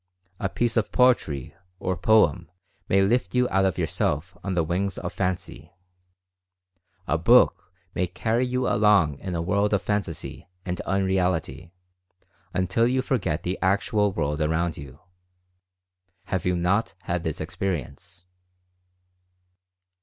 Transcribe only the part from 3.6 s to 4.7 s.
of yourself on the